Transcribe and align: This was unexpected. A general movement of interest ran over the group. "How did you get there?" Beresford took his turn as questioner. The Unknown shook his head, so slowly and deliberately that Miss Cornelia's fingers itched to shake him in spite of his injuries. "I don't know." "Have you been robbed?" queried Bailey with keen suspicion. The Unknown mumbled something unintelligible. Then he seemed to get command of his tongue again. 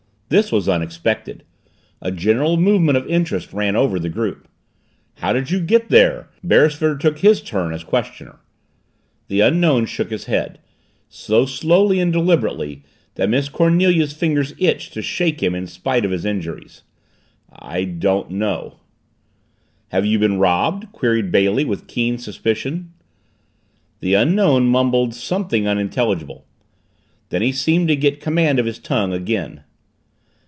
This 0.33 0.49
was 0.49 0.69
unexpected. 0.69 1.43
A 2.01 2.09
general 2.09 2.55
movement 2.55 2.97
of 2.97 3.05
interest 3.05 3.51
ran 3.51 3.75
over 3.75 3.99
the 3.99 4.07
group. 4.07 4.47
"How 5.15 5.33
did 5.33 5.51
you 5.51 5.59
get 5.59 5.89
there?" 5.89 6.29
Beresford 6.41 7.01
took 7.01 7.17
his 7.19 7.41
turn 7.41 7.73
as 7.73 7.83
questioner. 7.83 8.39
The 9.27 9.41
Unknown 9.41 9.87
shook 9.87 10.09
his 10.09 10.27
head, 10.27 10.59
so 11.09 11.45
slowly 11.45 11.99
and 11.99 12.13
deliberately 12.13 12.81
that 13.15 13.27
Miss 13.27 13.49
Cornelia's 13.49 14.13
fingers 14.13 14.53
itched 14.57 14.93
to 14.93 15.01
shake 15.01 15.43
him 15.43 15.53
in 15.53 15.67
spite 15.67 16.05
of 16.05 16.11
his 16.11 16.23
injuries. 16.23 16.83
"I 17.51 17.83
don't 17.83 18.31
know." 18.31 18.77
"Have 19.89 20.05
you 20.05 20.17
been 20.17 20.39
robbed?" 20.39 20.89
queried 20.93 21.29
Bailey 21.29 21.65
with 21.65 21.87
keen 21.87 22.17
suspicion. 22.17 22.93
The 23.99 24.13
Unknown 24.13 24.67
mumbled 24.67 25.13
something 25.13 25.67
unintelligible. 25.67 26.45
Then 27.27 27.41
he 27.41 27.51
seemed 27.51 27.89
to 27.89 27.97
get 27.97 28.21
command 28.21 28.59
of 28.59 28.65
his 28.65 28.79
tongue 28.79 29.11
again. 29.11 29.65